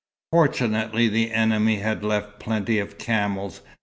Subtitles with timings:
[0.31, 3.61] Fortunately the enemy had left plenty of camels.